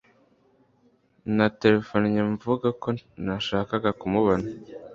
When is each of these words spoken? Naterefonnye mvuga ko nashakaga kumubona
Naterefonnye 1.35 2.21
mvuga 2.33 2.67
ko 2.81 2.87
nashakaga 3.25 3.89
kumubona 3.99 4.47